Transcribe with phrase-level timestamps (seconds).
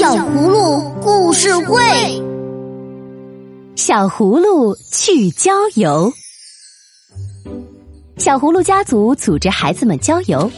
[0.00, 1.78] 小葫芦故事会，
[3.76, 6.10] 小葫芦去郊游。
[8.16, 10.50] 小葫芦家族组织孩子们郊游，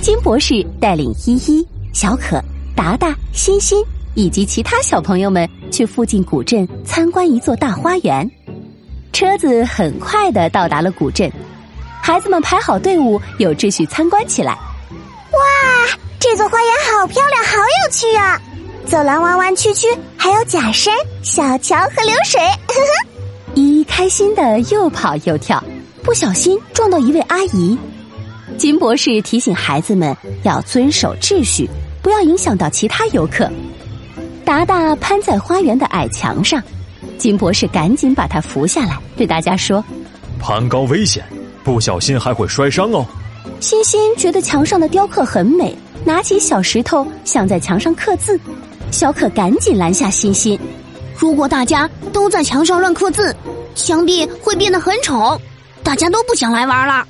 [0.00, 2.42] 金博士带领依依、小可、
[2.74, 3.84] 达达、欣欣
[4.14, 8.26] 以及其他小朋友们去附近古镇参观一座大花园。
[9.12, 11.30] 车子很快的到达了古镇，
[12.00, 14.52] 孩子们排好队伍，有秩序参观起来。
[14.52, 18.40] 哇，这座花园好漂亮，好有趣啊！
[18.88, 22.40] 走廊弯弯曲曲，还有假山、小桥和流水。
[22.40, 23.08] 呵呵，
[23.54, 25.62] 依依开心的又跑又跳，
[26.02, 27.76] 不小心撞到一位阿姨。
[28.56, 31.68] 金博士提醒孩子们要遵守秩序，
[32.00, 33.46] 不要影响到其他游客。
[34.42, 36.62] 达达攀在花园的矮墙上，
[37.18, 39.84] 金博士赶紧把他扶下来，对大家说
[40.40, 41.22] ：“攀高危险，
[41.62, 43.04] 不小心还会摔伤哦。”
[43.60, 48.40] 欣欣觉得墙上的雕刻很美，拿起小石头想在墙上刻字。
[48.90, 50.58] 小可赶紧拦下欣欣，
[51.16, 53.34] 如果大家都在墙上乱刻字，
[53.74, 55.40] 墙壁会变得很丑，
[55.82, 57.06] 大家都不想来玩了。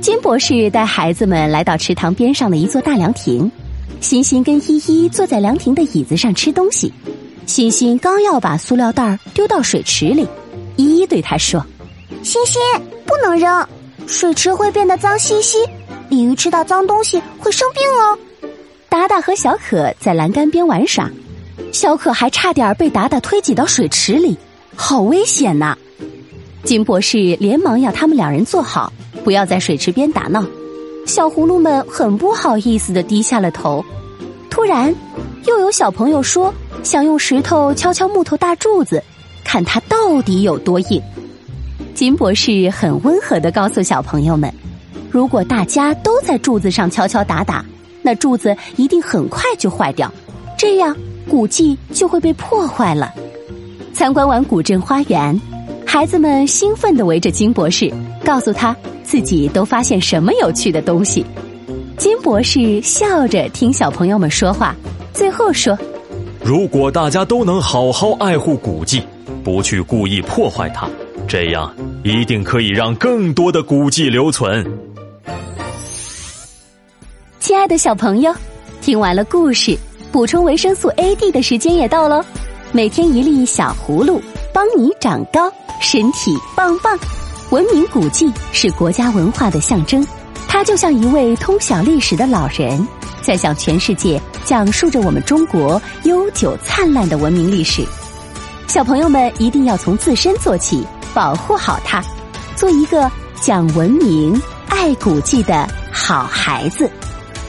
[0.00, 3.50] 金博士带孩子们来到池塘边上的一座大凉亭，
[4.00, 6.92] 欣欣跟依依坐在凉亭的椅子上吃东西。
[7.46, 10.26] 欣欣刚要把塑料袋丢到水池里，
[10.76, 11.64] 依依对他说
[12.24, 12.60] ：“欣欣，
[13.04, 13.66] 不能扔，
[14.06, 15.58] 水池会变得脏兮兮，
[16.08, 18.18] 鲤鱼吃到脏东西会生病哦。”
[19.02, 21.10] 达达和小可在栏杆边玩耍，
[21.72, 24.38] 小可还差点被达达推挤到水池里，
[24.76, 25.76] 好危险呐！
[26.62, 28.92] 金博士连忙要他们两人坐好，
[29.24, 30.46] 不要在水池边打闹。
[31.04, 33.84] 小葫芦们很不好意思的低下了头。
[34.48, 34.94] 突然，
[35.46, 39.02] 又有小朋友说想用石头敲敲木头大柱子，
[39.42, 41.02] 看它到底有多硬。
[41.92, 44.54] 金博士很温和的告诉小朋友们，
[45.10, 47.64] 如果大家都在柱子上敲敲打打。
[48.02, 50.12] 那柱子一定很快就坏掉，
[50.58, 50.94] 这样
[51.28, 53.12] 古迹就会被破坏了。
[53.94, 55.40] 参观完古镇花园，
[55.86, 57.92] 孩子们兴奋地围着金博士，
[58.24, 61.24] 告诉他自己都发现什么有趣的东西。
[61.96, 64.74] 金博士笑着听小朋友们说话，
[65.12, 65.78] 最后说
[66.42, 69.02] ：“如果大家都能好好爱护古迹，
[69.44, 70.88] 不去故意破坏它，
[71.28, 71.72] 这样
[72.02, 74.66] 一定可以让更多的古迹留存。”
[77.42, 78.32] 亲爱的小朋友，
[78.80, 79.76] 听完了故事，
[80.12, 82.24] 补充维生素 A、D 的时间也到喽。
[82.70, 84.22] 每天一粒小葫芦，
[84.54, 86.96] 帮你长高，身体棒棒。
[87.50, 90.06] 文明古迹是国家文化的象征，
[90.46, 92.86] 它就像一位通晓历史的老人，
[93.22, 97.84] 在向全世界讲述着我们中国悠久灿烂的文明历史。
[98.68, 102.00] 小朋友们一定要从自身做起，保护好它，
[102.54, 103.10] 做一个
[103.40, 106.88] 讲文明、爱古迹的好孩子。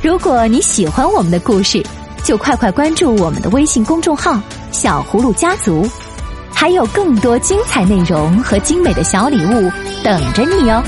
[0.04, 1.82] 如果你喜欢我们的故事，
[2.26, 4.38] 就快快关注我们的微信公众号
[4.70, 5.90] “小葫芦家族”，
[6.54, 9.72] 还有更多精彩内容和精美的小礼物
[10.04, 10.84] 等着你哦。